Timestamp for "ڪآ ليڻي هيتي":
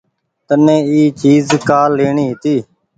1.67-2.55